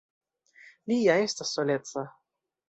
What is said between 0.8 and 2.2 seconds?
Li ja estas soleca.